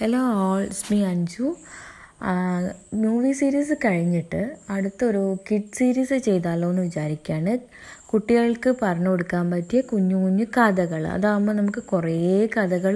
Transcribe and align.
Hello 0.00 0.20
all 0.42 0.62
me 0.90 0.98
Anju 1.04 1.46
movie 2.94 3.32
series 3.32 3.74
കഴിഞ്ഞിട്ട് 3.84 4.40
അടുത്തൊരു 4.68 5.20
kid 5.48 5.76
series 5.78 6.16
ചെയ്താലോ 6.18 6.68
എന്ന് 6.70 6.82
വിചാരിക്കുകയാണ് 6.82 7.52
കുട്ടികൾക്ക് 8.06 8.70
പറഞ്ഞു 8.82 9.08
കൊടുക്കാൻ 9.08 9.50
പറ്റിയ 9.50 9.80
കുഞ്ഞു 9.80 10.16
കുഞ്ഞു 10.16 10.46
കഥകൾ 10.56 11.02
അതാകുമ്പോൾ 11.06 11.52
നമുക്ക് 11.52 11.82
കുറേ 11.82 12.14
കഥകൾ 12.56 12.94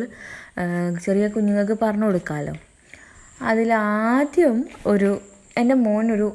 ചെറിയ 1.04 1.28
കുഞ്ഞുങ്ങൾക്ക് 1.28 1.76
പറഞ്ഞു 1.82 2.04
കൊടുക്കാമല്ലോ 2.04 2.54
അതിലാദ്യം 3.40 4.56
ഒരു 4.86 5.10
എന്റെ 5.58 5.74
മോനൊരു 5.74 6.30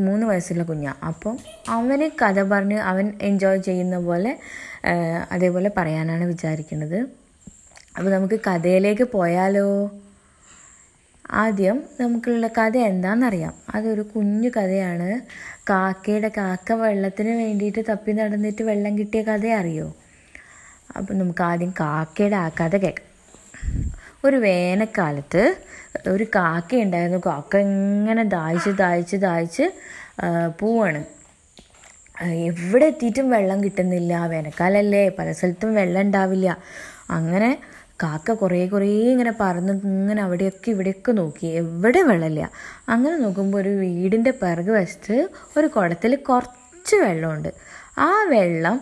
മൂന്ന് 0.00 0.26
വയസ്സുള്ള 0.26 0.62
കുഞ്ഞാണ് 0.62 1.00
അപ്പം 1.04 1.38
അവന് 1.68 2.10
കഥ 2.22 2.40
പറഞ്ഞ് 2.42 2.80
അവൻ 2.84 3.06
എൻജോയ് 3.20 3.62
ചെയ്യുന്ന 3.62 3.98
പോലെ 4.00 4.34
അതേപോലെ 5.30 5.70
പറയാനാണ് 5.76 6.24
വിചാരിക്കുന്നത്. 6.24 7.19
അപ്പോൾ 7.96 8.10
നമുക്ക് 8.10 8.40
കഥയിലേക്ക് 8.46 9.02
പോയാലോ? 9.02 9.66
ആദ്യം 11.30 11.82
നമുക്കുള്ള 12.00 12.46
കഥ 12.46 12.76
എന്താണെന്നറിയാം. 12.78 13.54
അതൊരു 13.74 14.02
കുഞ്ഞു 14.02 14.48
കഥയാണ്. 14.48 15.08
കാക്കയുടെ 15.70 16.30
കാക്ക 16.36 16.72
വെള്ളത്തിന് 16.72 17.30
വേണ്ടിയിട്ട് 17.30 17.82
തപ്പി 17.88 18.12
നടന്നിട്ട് 18.12 18.62
വെള്ളം 18.62 18.98
കിട്ടിയ 18.98 19.22
കഥ 19.22 19.46
അറിയോ? 19.46 19.88
അപ്പം 20.96 21.18
നമുക്ക് 21.18 21.42
ആദ്യം 21.42 21.70
കാക്കയുടെ 21.80 22.36
ആ 22.36 22.48
കഥ 22.48 22.76
കേൾക്കാം. 22.76 23.06
ഒരു 24.24 24.36
വേനൽക്കാലത്ത് 24.36 25.42
ഒരു 26.08 26.24
കാക്ക 26.24 26.74
ഉണ്ടായിരുന്നു 26.76 27.18
കാക്ക 27.26 27.56
ഇങ്ങനെ 27.56 28.22
ദാഹിച്ച് 28.24 28.70
ദാഹിച്ച് 28.70 29.16
ദാഹിച്ച് 29.16 29.66
പോവാണ്. 30.58 31.00
എവിടെ 32.24 32.86
എത്തിയിട്ടും 32.86 33.30
വെള്ളം 33.30 33.64
കിട്ടുന്നില്ല. 33.64 34.26
വേനൽക്കാലല്ലേ. 34.26 35.08
പല 35.08 35.32
സ്ഥലത്തും 35.32 35.74
വെള്ളം 35.74 36.00
ഉണ്ടാവില്ല. 36.00 36.48
അങ്ങനെ 37.10 37.50
കാക്ക 38.02 38.32
കുറേ 38.32 38.66
കുറേ 38.66 38.86
ഇങ്ങനെ 38.86 39.32
പറന്ന് 39.40 39.72
ഇങ്ങനെ 39.72 40.22
അവിടെയൊക്കെ 40.22 40.70
ഇവിടെയൊക്കെ 40.70 41.12
നോക്കി. 41.12 41.46
എവിടെ 41.46 42.02
വെള്ളമില്ല. 42.02 42.50
അങ്ങനെ 42.88 43.16
നോക്കുമ്പോൾ 43.16 43.58
ഒരു 43.60 43.68
വീടിന്റെ 43.68 44.30
പിറകു 44.30 44.72
വശത്ത് 44.72 45.16
ഒരു 45.56 45.66
കുടത്തിൽ 45.66 46.16
കുറച്ച് 46.28 46.96
വെള്ളമുണ്ട്. 46.96 47.50
ആ 47.98 48.10
വെള്ളം 48.32 48.80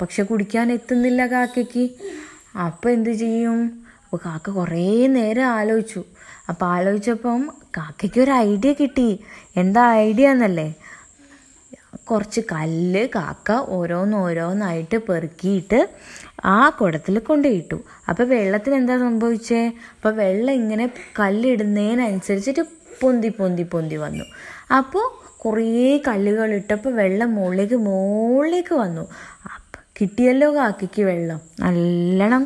പക്ഷെ 0.00 0.22
കുടിക്കാൻ 0.22 0.72
എത്തുന്നില്ല 0.72 1.26
കാക്കയ്ക്ക്. 1.26 1.84
അപ്പോൾ 2.66 2.90
എന്ത് 2.90 3.10
ചെയ്യും? 3.10 3.58
അപ്പോൾ 4.04 4.20
കാക്ക 4.26 4.50
കുറേ 4.50 5.06
നേരം 5.06 5.46
ആലോചിച്ചു. 5.46 6.02
അപ്പോൾ 6.48 6.66
ആലോചിച്ചപ്പം 6.66 7.40
കാക്കയ്ക്ക് 7.76 8.20
ഒരു 8.20 8.30
ഐഡിയ 8.30 8.72
കിട്ടി. 8.72 9.08
എന്താ 9.56 9.82
ഐഡിയ 9.94 10.28
എന്നല്ലേ? 10.30 10.68
കുറച്ച് 12.10 12.40
കല്ല് 12.52 13.08
കാക്ക 13.08 13.52
ഓരോന്നോരോന്നായിട്ട് 13.52 14.98
പെറുക്കിയിട്ട് 14.98 15.80
ആ 16.44 16.70
കുടത്തിൽ 16.70 17.18
കൊണ്ടുപോയിട്ടു. 17.18 17.78
അപ്പോൾ 18.08 18.22
വെള്ളത്തിന് 18.22 18.74
എന്താ 18.74 18.98
സംഭവിച്ചേ? 18.98 19.62
അപ്പോൾ 19.96 20.12
വെള്ളം 20.14 20.54
ഇങ്ങനെ 20.54 20.86
കല്ലിടുന്നതിനനുസരിച്ചിട്ട് 21.18 22.60
പൊന്തി 23.02 23.28
പൊന്തി 23.28 23.62
പൊന്തി 23.62 23.96
വന്നു. 23.96 24.24
അപ്പോൾ 24.76 25.06
കുറേ 25.38 26.00
കല്ലുകൾ 26.08 26.54
ഇട്ടപ്പോൾ 26.54 26.92
വെള്ളം 26.94 27.34
മുകളിലേക്ക് 27.34 27.74
മുകളിലേക്ക് 27.74 28.74
വന്നു. 28.74 29.04
അപ്പം 29.54 29.82
കിട്ടിയല്ലോ 30.00 30.54
കാക്കയ്ക്ക് 30.54 31.02
വെള്ളം. 31.02 31.40
നല്ലോണം 31.60 32.44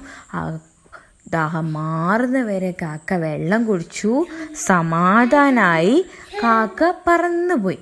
ദാഹം 1.30 1.72
മാറുന്ന 1.72 2.42
വരെ 2.42 2.70
കാക്ക 2.82 3.14
വെള്ളം 3.14 3.64
കുടിച്ചു. 3.64 4.26
സമാധാനായി 4.66 6.04
കാക്ക 6.42 6.92
പറന്നുപോയി. 7.06 7.78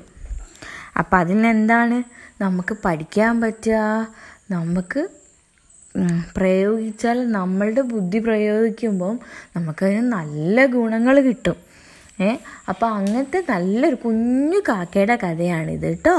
അപ്പം 1.00 1.18
അതിൽ 1.18 1.30
അതിനെന്താണ്? 1.30 2.02
നമുക്ക് 2.42 2.76
പഠിക്കാൻ 2.84 3.40
പറ്റുക. 3.40 3.74
നമുക്ക് 4.50 5.08
പ്രയോഗിച്ചാൽ 6.36 7.32
നമ്മളുടെ 7.32 7.80
ബുദ്ധി 7.80 8.18
പ്രയോഗിക്കുമ്പം 8.18 9.20
നമുക്കതിന് 9.56 10.12
നല്ല 10.12 10.66
ഗുണങ്ങൾ 10.66 11.20
കിട്ടും. 11.20 11.56
ഏ? 12.22 12.36
അപ്പം 12.68 12.88
അങ്ങനത്തെ 12.94 13.44
നല്ലൊരു 13.50 13.94
കുഞ്ഞു 13.94 14.58
കാക്കയുടെ 14.58 15.16
കഥയാണിത് 15.16 15.86
കേട്ടോ 15.88 16.18